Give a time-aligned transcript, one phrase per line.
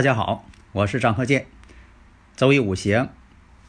[0.00, 1.44] 大家好，我是张鹤剑。
[2.34, 3.10] 周易五行，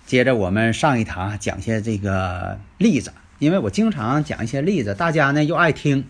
[0.06, 6.06] 接着我们上一堂讲些这个例子，因为我经常讲一些例子，大家呢又爱听，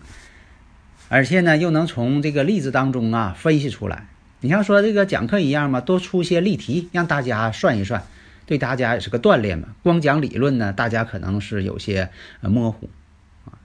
[1.08, 4.06] 而且呢又能从这个例子当中啊分析出来。
[4.38, 8.04] 你像说这个讲课一样嘛，多出些例题，让大家算一算，
[8.46, 9.70] 对大家也是个锻炼嘛。
[9.82, 12.10] 光讲理论呢，大家可能是有些
[12.42, 12.88] 模糊。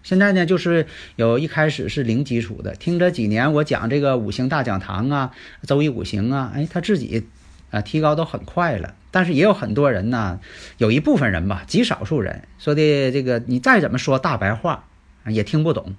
[0.08, 0.86] 现在呢，就是
[1.17, 5.31] 有一开始是零基础的，听这几年我讲这个五行大讲堂啊，
[5.63, 7.27] 周易五行啊，哎，他自己
[7.72, 8.95] 啊提高都很快了。
[9.11, 10.39] 但是也有很多人呢，
[10.78, 14.85] 有一部分人吧，极少数人说的这个，你再怎么说大白话
[15.25, 15.94] 也听不懂，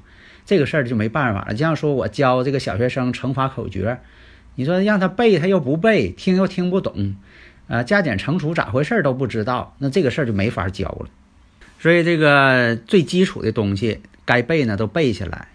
[0.46, 1.52] 这个事儿就没办法了。
[1.52, 3.98] 就像说我教这个小学生乘法口诀，
[4.54, 7.16] 你说让他背他又不背，听又听不懂，
[7.66, 11.10] 啊，加减乘除咋回事都不知道，那这个事儿就没法教了。
[11.78, 15.48] 所以这个最基础的东西该背呢都背下来。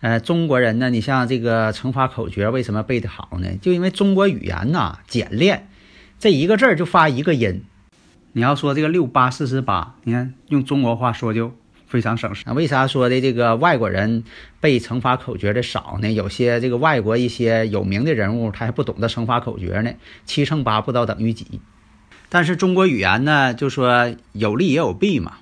[0.00, 3.48] 呃，中国人呢，你像这个乘法口诀为什么背得好呢？
[3.60, 5.68] 就因为中国语言呐简练，
[6.20, 7.64] 这一个字儿就发一个音。
[8.32, 11.52] 你要说这个六八四十八，你看用中国话说就
[11.88, 12.44] 非常省事。
[12.46, 14.22] 那为啥说的这个外国人
[14.60, 16.12] 背乘法口诀的少呢？
[16.12, 19.92] 有些这个外国一些有名的人物他还不懂得乘法口诀呢，
[20.26, 21.60] 七乘八不知道等于几。
[22.28, 25.38] 但是中国语言呢，就说有利也有弊嘛。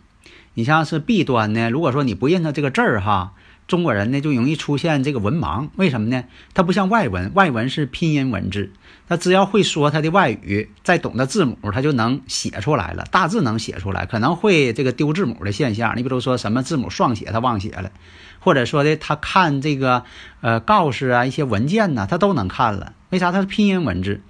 [0.56, 1.68] 你像是弊端呢？
[1.68, 3.34] 如果说你不认他这个字儿哈，
[3.68, 5.68] 中国人呢就容易出现这个文盲。
[5.76, 6.24] 为什么呢？
[6.54, 8.72] 他不像外文，外文是拼音文字，
[9.06, 14.06] 他只要会说他的外语，再懂得字母，他就能写出来了，大致能写出来。
[14.06, 17.92] 可能会这个丢字母的现象，你比如说什么字母双写他忘写了，
[18.40, 20.04] 或者说的他看这个
[20.40, 22.94] 呃告示啊一些文件呢，他都能看了。
[23.10, 23.30] 为啥？
[23.30, 24.22] 他是拼音文字。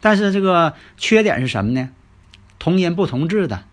[0.00, 1.90] 但是这个缺点是什么呢？
[2.58, 3.64] 同音不同字的，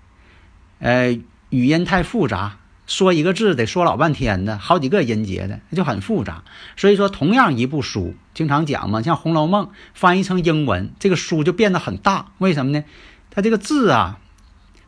[0.79, 1.17] 呃。
[1.51, 2.57] 语音太复杂，
[2.87, 6.45] 说一个字得说老半天的，好几个音节的，那就很复杂。
[6.77, 12.31] 所以说，同样一部书，经常讲嘛，像《红楼梦》翻译成英文，这个书就变得很大。
[12.37, 12.85] 为什么呢？
[13.29, 14.19] 它这个字啊，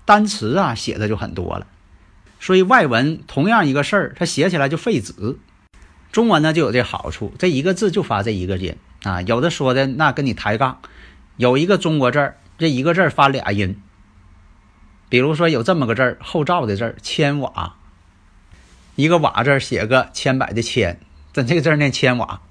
[0.06, 1.68] 单词啊写的就很多了。
[2.40, 5.38] 所以外文同样一个事儿，它写起来就费纸。
[6.14, 9.22] 中文呢就有这好处，这一个字就发这一个音啊。
[9.24, 10.80] 有的说的那跟你抬杠，
[11.36, 13.82] 有一个中国字儿，这一个字儿发俩音。
[15.14, 17.76] 比如说有这么个字儿，后赵的字儿，千瓦，
[18.96, 21.00] 一个瓦字写个千百的千，
[21.32, 22.42] 这这个字念千瓦。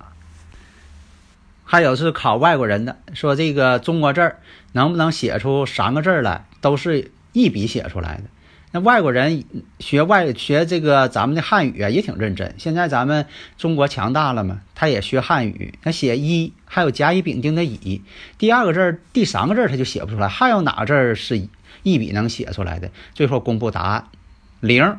[1.65, 4.39] 还有是考外国人的，说这个中国字儿
[4.71, 8.23] 能不能写出三个字来，都是一笔写出来的。
[8.71, 9.43] 那外国人
[9.81, 12.55] 学外学这个咱们的汉语啊，也挺认真。
[12.59, 13.27] 现在咱们
[13.59, 18.03] 中国强大了嘛，他也学汉语，他写一，还有甲乙丙丁的乙，
[18.39, 21.49] 第二个字儿，第三个字儿他就写不出来，还有哪个字儿是？
[21.83, 24.05] 一笔能写出来的，最后公布答案，
[24.61, 24.97] 零，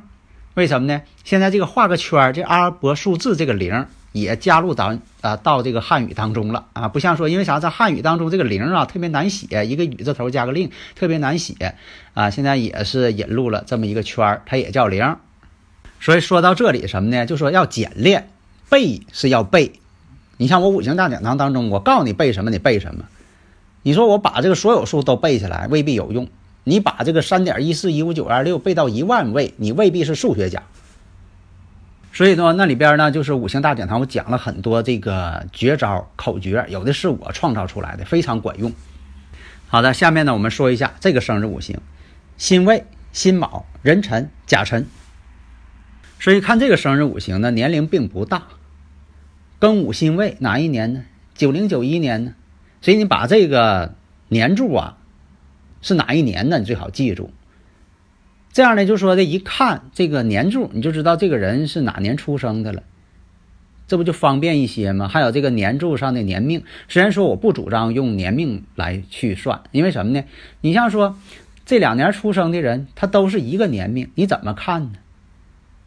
[0.54, 1.02] 为什么呢？
[1.24, 11.76] 现在这个画个圈儿，这阿拉伯数字这个零也加入咱啊到这个汉语当中了啊，不像说因为啥在汉语当中这个零啊特别难写，一个雨字头加个令特别难写
[12.14, 15.16] 啊，现在也是引入了这么一个圈儿，它也叫零。
[16.00, 17.26] 所以说到这里什么呢？
[17.26, 18.30] 就说要简练，
[18.70, 19.80] 背是要背。
[20.38, 23.06] 你像我五行大讲堂当中，我告诉你背什么，你背什么。
[23.84, 26.28] 你说我把这个所有数都背下来，未必有用。
[26.64, 30.64] 你把这个三点一四一五九二六背到一万位，你未必是数学家。
[32.14, 38.72] 所以呢，那里边呢就是五行大讲堂，我讲了很多这个绝招口诀，有的是我创造出来的，非常管用。
[39.68, 41.82] 好的，下面呢我们说一下这个生日五行：
[42.38, 44.86] 辛未、辛卯、壬辰、甲辰。
[46.20, 48.44] 所以看这个生日五行呢，年龄并不大。
[49.60, 51.04] 庚午辛未哪一年呢？
[51.36, 52.36] 九零九一年呢？
[52.82, 53.96] 所以你把这个
[54.30, 54.98] 年柱啊。
[55.84, 56.58] 是哪一年呢？
[56.58, 57.30] 你最好记住。
[58.52, 62.82] 这样呢，就说这一看这个年柱，你就知道这个人是哪年出生的了，
[63.88, 65.08] 这不就方便一些吗？
[65.08, 70.24] 还有这个年柱上的年命，虽然说我不主张用年命来去算，因为什么呢？
[70.62, 71.18] 你像说
[71.66, 74.94] 这两年出生的人，他都是一个年命，你怎么看呢？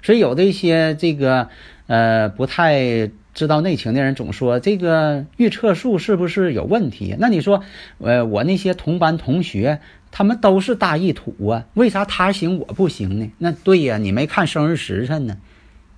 [0.03, 1.49] 所以有的一些这个
[1.89, 3.11] 呃不太。
[3.37, 7.15] 知道内情的人总说这个预测术是不是有问题？
[7.19, 7.63] 那你说，
[7.99, 9.79] 呃，我那些同班同学，
[10.11, 13.31] 他们都是大一土啊，为啥他行我不行呢？
[13.37, 15.37] 那对呀，你没看生日时辰呢。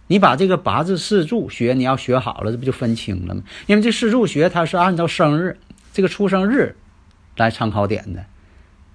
[0.09, 3.43] 你把这个八字四柱学，你要学好了，这不就分清了吗？
[3.67, 5.57] 因为这四柱学它是按照生日
[5.93, 6.75] 这个出生日
[7.37, 8.25] 来参考点的，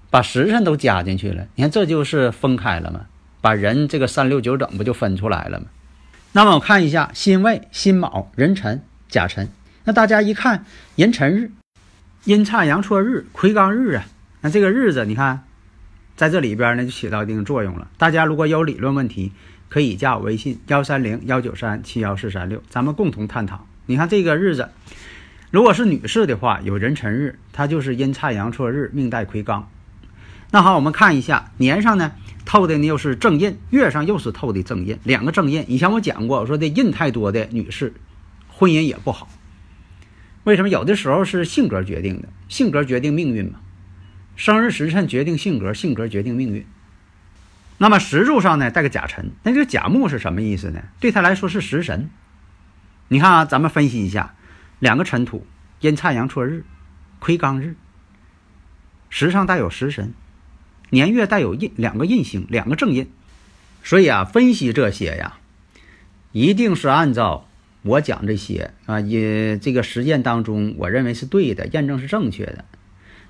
[0.10, 3.06] 把时辰都加进去了，你看这就是分开了嘛，
[3.40, 5.68] 把人这个三六九等不就分出来了吗？
[6.36, 9.50] 那么我看一下辛未、辛卯、壬辰、甲辰，
[9.84, 10.66] 那大家一看
[10.96, 11.52] 寅辰日、
[12.24, 14.06] 阴差阳错日、魁罡日啊，
[14.42, 15.44] 那这个日子你看
[16.16, 17.88] 在这里边呢就起到一定作用了。
[18.00, 19.32] 大家如果有理论问题，
[19.70, 23.68] 可以加我微信幺三零幺九三七幺四三六，咱们共同探讨。
[23.86, 24.70] 你看这个日子，
[25.52, 29.66] 如果是女士的话，有壬辰日，它就是阴差阳错日，命带魁罡。
[30.50, 32.14] 那好，我们看一下年上呢
[32.46, 35.66] 透的呢又是正印，月上又是透的正印，两个正印。
[35.68, 37.94] 以前我讲过，我说这印太多的女士，
[38.48, 39.30] 婚姻也不好。
[40.44, 40.70] 为什么？
[40.70, 43.60] 有的时候是性格决定的，性格决定命运嘛。
[44.36, 46.66] 生日时辰决定性格，性格决定命运。
[47.78, 50.82] 那么石柱上呢带个甲辰，那这个甲木是什么意思呢？
[51.00, 52.10] 对他来说是食神。
[53.08, 54.36] 你看啊，咱们分析一下，
[54.80, 55.46] 两个尘土，
[55.82, 56.66] 阴差阳错日，
[57.20, 57.76] 魁罡日，
[59.10, 60.14] 时上带有食神，
[60.94, 63.10] 年月带有印两个印星，两个正印。
[63.84, 65.40] 所以啊，分析这些呀，
[66.32, 67.48] 一定是按照
[67.82, 72.64] 我讲这些啊，也这个实践当中，我认为是对的，验证是正确的。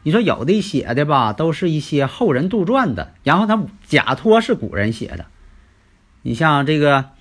[0.03, 5.27] 你说有的写的吧，都是一些后人杜撰的，然后他假托是古人写的。
[6.21, 7.11] 你像这个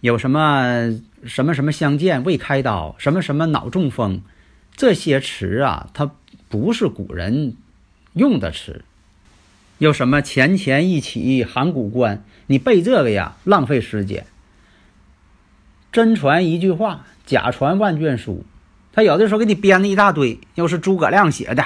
[0.00, 4.22] 有什么什么什么相见未开刀，什么什么脑中风，
[4.76, 6.12] 这些词啊，它
[6.48, 7.56] 不是古人
[8.14, 8.84] 用的词。
[9.80, 14.26] 又什么钱钱一起函谷关，你背这个呀，浪费时间。
[15.90, 18.44] 真传一句话，假传万卷书。
[18.92, 21.64] 他有的时候给你编了一大堆，又是诸葛亮写的。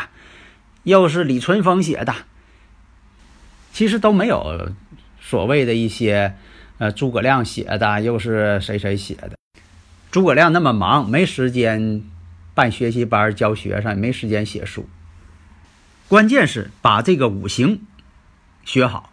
[0.84, 2.14] 又是李淳风写的，
[3.72, 4.70] 其实都没有
[5.20, 6.37] 所谓的一些，
[6.78, 9.32] 呃，诸葛亮写的，又是谁谁写的。
[10.12, 12.02] 诸葛亮那么忙，没时间
[12.55, 14.87] 办学习班教学生，没时间写书。
[16.06, 17.81] 关键是把这个五行
[18.64, 19.12] 学好，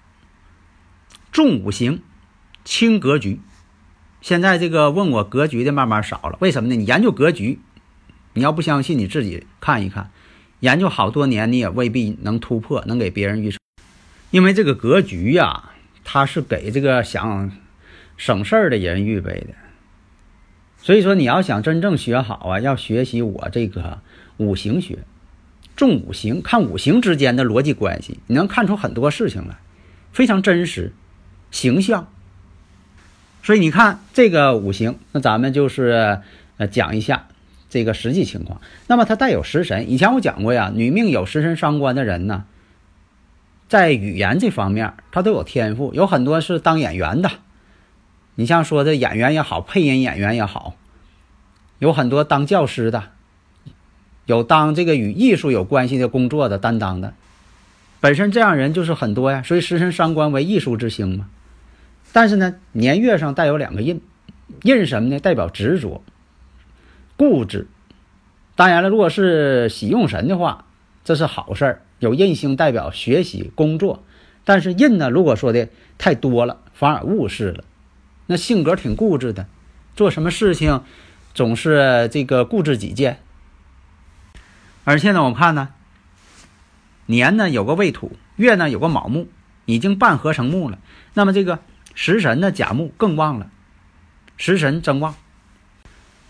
[1.31, 2.01] 重五行，
[2.63, 3.39] 轻格局。
[4.21, 6.75] 现在这个问我格局的慢慢少了，为什么呢？
[6.75, 7.59] 你研究格局，
[8.33, 10.11] 你要不相信，你自己看一看。
[10.61, 13.57] 研究好多年，你也未必能突破，能给别人预测，
[14.29, 15.71] 因为这个格局呀，
[16.03, 17.51] 它是给这个想
[18.15, 19.55] 省事儿的人预备的。
[20.77, 24.01] 所以说，你要想真正学好啊，要学习我这个
[24.37, 24.99] 五行学，
[25.81, 29.55] 重五行，看五行之间的逻辑关系，你能看出很多事情来，
[30.11, 30.93] 非常真实、
[31.49, 32.07] 形象。
[33.41, 36.21] 所以你看这个五行，那咱们就是
[36.57, 37.25] 呃讲一下。
[37.67, 39.89] 这个实际情况，那么它带有食神。
[39.89, 42.45] 以前我讲过呀，女命有食神伤官的人呢，
[43.67, 47.31] 在语言这方面他都有天赋，有很多是当演员的。
[48.35, 50.75] 你像说的演员也好，配音演员也好，
[51.79, 53.05] 有很多当教师的，
[54.25, 57.13] 有当这个与艺术有关系的工作的担当的，
[57.99, 59.43] 本身这样人就是很多呀。
[59.43, 61.27] 所以食神伤官为艺术之星嘛。
[62.13, 64.01] 但是呢，年月上带有两个印，
[64.63, 65.19] 印什么呢？
[65.19, 66.03] 代表执着。
[67.15, 67.67] 固执，
[68.55, 70.65] 当然了，如果是喜用神的话，
[71.05, 71.81] 这是好事儿。
[71.99, 74.03] 有印星代表学习工作，
[74.43, 77.63] 但是印呢，如果说的太多了，反而误事了。
[78.25, 79.45] 那性格挺固执的，
[79.95, 80.81] 做什么事情
[81.35, 83.19] 总是这个固执己见。
[84.83, 85.69] 而且呢，我们看呢，
[87.05, 89.29] 年呢有个未土，月呢有个卯木，
[89.65, 90.79] 已经半合成木了。
[91.13, 91.59] 那么这个
[91.93, 93.49] 食神呢甲木更旺了，
[94.37, 95.15] 食神增旺。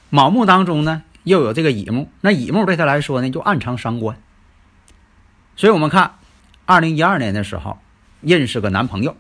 [0.09, 4.17] 卯木当中呢，又有这个乙木，那乙木对他来说呢，就暗藏伤官。
[5.55, 6.15] 所以我们看，
[6.65, 7.79] 二零一二年的时候，
[8.21, 9.15] 认识个男朋友。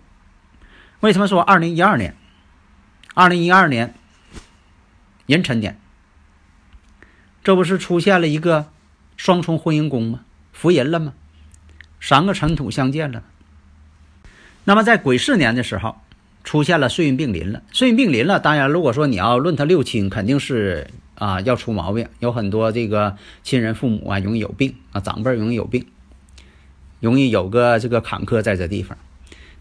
[0.99, 2.15] 为什么说二零一二年？
[3.13, 3.93] 二零一二年
[5.25, 5.79] 壬辰年，
[7.43, 8.69] 这不是出现了一个
[9.23, 10.21] 双重婚姻宫吗？
[10.51, 11.13] 福银了吗？
[11.99, 13.21] 三个尘土相见了。
[14.63, 15.95] 那么在癸巳年的时候。
[16.43, 18.39] 出现了岁运并临了，岁运并临了。
[18.39, 25.85] 当然，如果说你要论他六亲，肯定是啊要出毛病，有很多这个亲人父母啊容易有病啊，长辈容易有病，
[26.99, 28.97] 容易有个这个坎坷在这地方。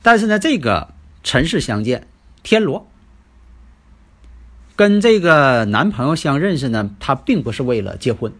[0.01, 2.07] 但是呢，这个尘世相见，
[2.43, 2.89] 天罗
[4.75, 8.33] 跟这个男朋友相认识呢，他并不是为了结婚，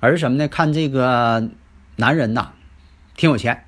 [0.00, 0.48] 而什么呢？
[0.48, 1.48] 看这个
[1.96, 2.52] 男人呐，
[3.16, 3.64] 挺有钱，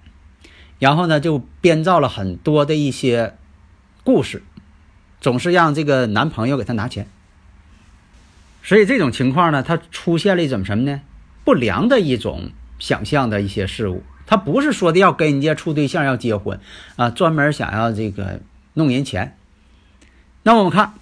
[0.78, 3.36] 然后呢就编造了很多的一些。
[4.04, 4.42] 故事
[5.20, 7.06] 总是让这个男朋友给她拿钱，
[8.64, 11.02] 所以这种情况呢，它出现了一种什么呢？
[11.44, 16.58] 不良的一种想象的一些事物，他不是说的要跟人家处对象要结婚
[16.96, 18.40] 啊，专门想要这个
[18.74, 19.38] 弄人钱。
[20.42, 20.94] 那我们看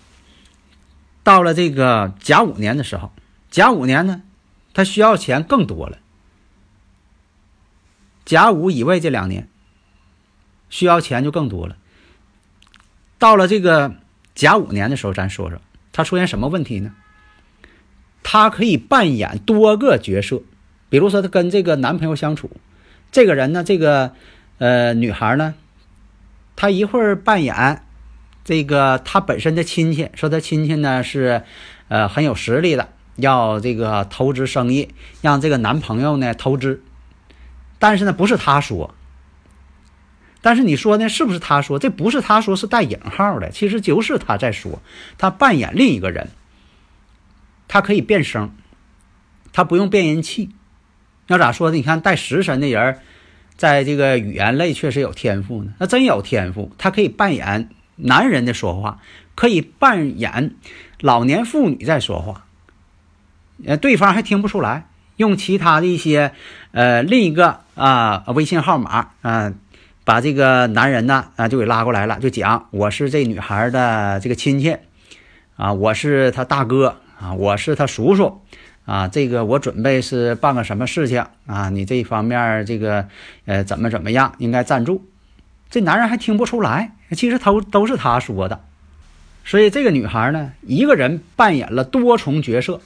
[1.23, 3.13] 到了这个甲午年的时候，
[3.51, 4.21] 甲午年呢，
[4.73, 5.99] 他需要钱更多了。
[8.25, 9.49] 甲午乙未这两年
[10.69, 11.77] 需要钱就更多了。
[13.19, 13.95] 到了这个
[14.35, 15.61] 甲午年的时候，咱说说
[15.93, 16.95] 他出现什么问题呢？
[18.23, 20.43] 他可以扮演多个角色，
[20.89, 22.51] 比如说他跟这个男朋友相处，
[23.11, 24.13] 这个人呢，这个
[24.59, 25.55] 呃女孩呢，
[26.55, 27.83] 她一会儿扮演
[28.45, 31.43] 这个她本身的亲戚，说她亲戚呢是
[31.89, 34.89] 呃很有实力的，要这个投资生意，
[35.21, 36.83] 让这个男朋友呢投资，
[37.79, 38.95] 但是呢不是他说，
[40.41, 41.79] 但是你说呢是不是他说？
[41.79, 44.81] 这不是他说，是带引号的，其实就是他在说，
[45.19, 46.31] 他扮演另一个人。
[47.73, 48.51] 他可以变声，
[49.53, 50.51] 他不用变音器。
[51.29, 51.77] 要咋说呢？
[51.77, 52.99] 你看带食神的人，
[53.57, 55.73] 在这个语言类确实有天赋呢。
[55.79, 59.01] 那真有天赋，他可以扮演男人的说话，
[59.37, 60.57] 可以扮演
[60.99, 62.47] 老年妇女在说话，
[63.67, 64.87] 呃，对方还听不出来。
[65.17, 66.33] 用其他的一些
[66.73, 69.53] 呃另一个啊微信号码啊，
[70.05, 74.77] 把这个男人呢啊就给拉过来了，就讲我是这女孩的这个亲戚
[75.57, 76.97] 啊，我是他大哥。
[77.21, 78.41] 啊，我是他叔叔，
[78.87, 81.69] 啊，这个我准备是办个什么事情啊？
[81.69, 83.09] 你这一方面这个，
[83.45, 84.33] 呃，怎么怎么样？
[84.39, 85.05] 应该赞助。
[85.69, 88.61] 这男人还听不出来，其实都都是他说的。
[89.45, 92.81] 所以这个女孩呢，一个人扮演了多重角色，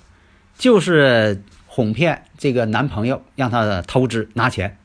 [0.57, 4.77] 就是哄骗这个男朋友，让他投资拿钱。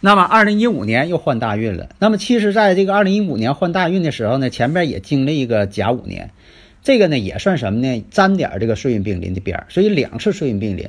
[0.00, 1.88] 那么，二零一五年又换大运了。
[1.98, 6.30] 那么，其实在这个二零一五年换大运的时候呢，前边也经历一个甲午年。
[6.84, 8.04] 这个呢也算什么呢？
[8.10, 10.88] 沾点这个岁运并临的边儿，所以两次岁运并临。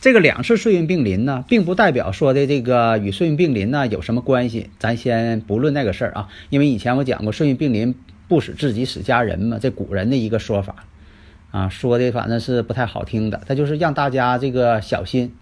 [0.00, 4.70] 这个两次岁运并临呢，并不代表说的这个与岁运并临呢有什么关系。
[4.78, 7.94] 咱先不论那个事儿啊，因为以前我讲过岁运并临
[8.26, 10.84] 不使自己死家人嘛，这古人的一个说法
[11.50, 13.40] 啊，说的反正是不太好听的。
[13.46, 15.34] 他就是让大家这个小心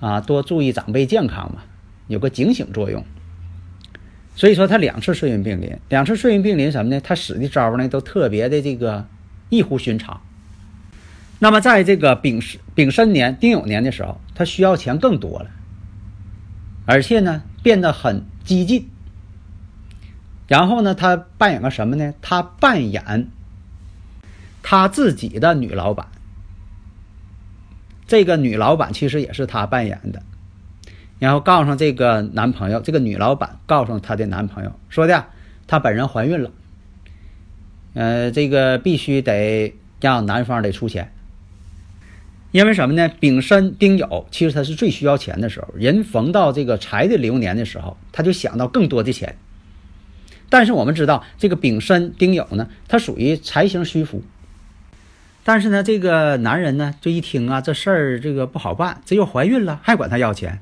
[0.00, 1.62] 啊，多注意长辈健康嘛，
[2.08, 3.04] 有个警醒作用。
[4.34, 7.00] 所以说他两次岁运并临，两次岁运并临什么呢？
[7.00, 9.06] 他使的招呢都特别的这个。
[9.50, 10.20] 异乎寻常。
[11.38, 15.50] 那么，在这个丙申丙申年、丁酉年的时候，他需要钱更多了，
[16.86, 18.88] 而且呢，变得很激进。
[20.48, 22.14] 然后呢，他扮演个什么呢？
[22.20, 23.30] 他扮演
[24.64, 26.08] 他自己的女老板。
[28.06, 30.22] 这个女老板其实也是他扮演的。
[31.18, 35.26] 然后告诉这个男朋友，这个女老板告诉她的男朋友说的，
[35.66, 36.50] 她本人怀孕了。
[37.94, 41.12] 呃，这个必须得让男方得出钱，
[42.50, 43.08] 因为什么呢？
[43.20, 45.68] 丙申丁酉，其实他是最需要钱的时候。
[45.76, 49.36] 人逢到这个财的流年的时候，他就想到更多的钱。
[50.50, 54.22] 但是我们知道，这个丙申丁酉呢，它属于财星虚浮。
[55.44, 60.60] 但是呢，这个男人呢，这一听啊，这事儿这个不好办，这又怀孕了，还管他要钱，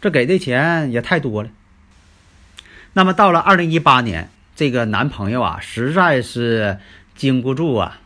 [0.00, 1.50] 这给的钱也太多了。
[2.94, 4.30] 那么到了二零一八年。
[4.54, 6.78] 这个男朋友啊，实在是
[7.14, 8.00] 经不住啊，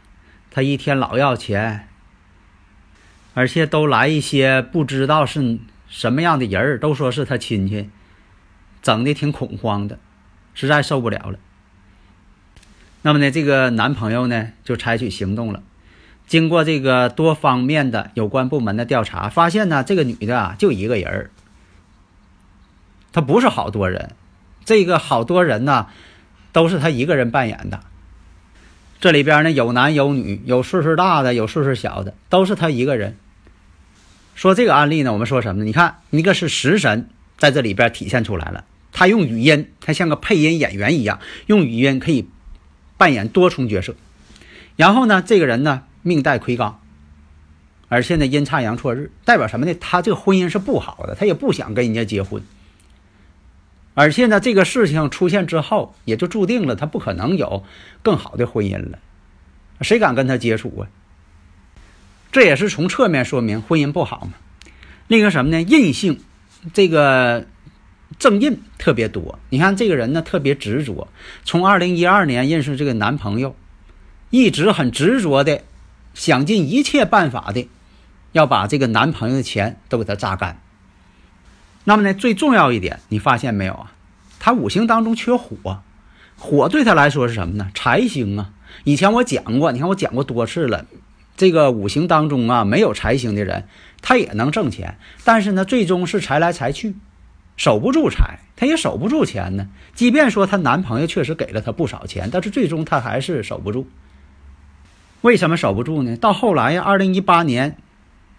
[0.48, 1.88] 他一天老要钱，
[3.34, 5.58] 而且都来一些不知道是
[5.88, 7.90] 什么样的人儿，都说是他亲戚，
[8.80, 9.98] 整的挺恐慌的，
[10.54, 11.38] 实在受不了了。
[13.06, 15.62] 那么呢，这个男朋友呢就采取行动了，
[16.26, 21.30] 经过这个多方面的有关部门的调查，发现呢，这个女的啊就一个人儿，
[23.12, 24.10] 她不是好多人，
[24.64, 25.86] 这个好多人呢。
[26.52, 27.80] 都是他一个人扮演的，
[28.98, 33.14] 这里边呢有男有女，有岁数大的，有岁数小的，都是他一个人。
[34.34, 35.66] 说这个案例呢，我们说什么呢？
[35.66, 42.26] 你看，一个是食神在这里边体现出来了，他用语音，他像个配音演员一样，用语音可以
[42.96, 43.94] 扮演多重角色。
[44.76, 46.74] 然后呢，这个人呢命带魁罡，
[47.88, 49.74] 而且呢阴差阳错日，代表什么呢？
[49.80, 52.42] 他这个婚姻是不好的，他也不想跟人家结婚。
[53.94, 57.64] 而且呢，这个事情出现之后，也就注定了他不可能有
[58.02, 58.98] 更好的婚姻了。
[59.80, 60.88] 谁敢跟他接触啊？
[62.30, 64.34] 这也是从侧面说明婚姻不好嘛。
[65.08, 65.62] 另一个什么呢？
[65.62, 66.20] 印性，
[66.74, 67.46] 这个
[68.18, 69.38] 正印特别多。
[69.50, 71.08] 你看这个人呢，特别执着。
[71.44, 73.54] 从二零一二年认识这个男朋友，
[74.30, 75.62] 一直很执着的，
[76.14, 77.68] 想尽一切办法的，
[78.32, 80.60] 要把这个男朋友的钱都给他榨干。
[81.84, 83.92] 那么呢，最重要一点，你发现没有啊？
[84.38, 85.82] 他五行当中缺火，
[86.36, 87.70] 火对他来说是什么呢？
[87.74, 88.50] 财星啊！
[88.84, 90.86] 以前我讲过，你看我讲过多次了，
[91.36, 93.68] 这个五行当中啊没有财星的人，
[94.02, 96.94] 他也能挣钱，但是呢，最终是财来财去，
[97.56, 99.68] 守不住财，她也守不住钱呢。
[99.94, 103.88] 即便说她男朋友确实给了她不少钱，但是最终她还是守不住。
[105.22, 106.16] 为什么守不住呢？
[106.16, 107.78] 到后来呀，二零一八年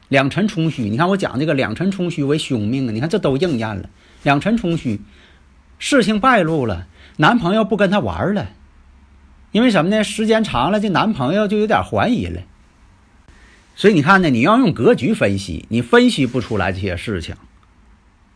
[0.08, 3.90] 两辰冲虚，你看我讲这个两辰冲虚为凶命啊，你看这都应验了。
[4.24, 5.02] 两辰冲虚，
[5.80, 8.50] 事情败露了，男朋友不跟她玩了，
[9.52, 10.04] 因为什么呢？
[10.04, 12.42] 时间长了，这男朋友就有点怀疑了。
[13.76, 17.36] 所以你看呢，你要用格局分析，你分析不出来这些事情，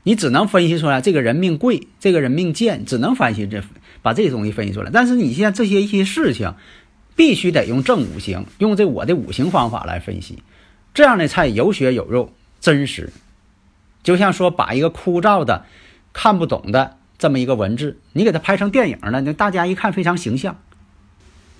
[0.03, 3.63] 你只能分析出来这个人命贵，这个人命贱，只能分析这
[4.01, 4.89] 把这东西分析出来。
[4.91, 6.53] 但是你现在这些一些事情，
[7.15, 10.41] 必须得用正五行，用这我的五行方法来分析，
[10.93, 13.11] 这样的才有血有肉，真实。
[14.03, 15.65] 就像说把一个枯燥的、
[16.13, 20.59] 看不懂的这么一个文字，你给它拍成电影了，那大家一看非常形象，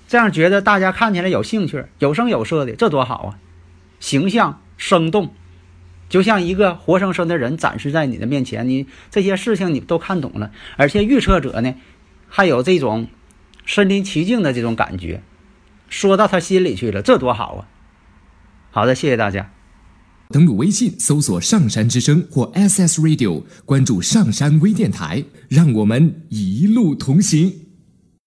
[0.08, 3.38] 这样觉得大家看起来有兴趣，有声有色的，这多好啊！
[4.00, 5.32] 形象生动，
[6.12, 11.74] 就像一个活生生的人展示在你的面前，你这些事情你都看懂了，而且预测者呢，
[12.28, 13.08] 还有这种
[13.64, 15.22] 身临其境的这种感觉，
[15.88, 17.60] 说到他心里去了，这多好啊！
[18.70, 19.52] 好的，谢谢大家。
[20.28, 27.71] 登录微信搜索“上山之声”或 “SS Radio”，关注上山微电台，让我们一路同行。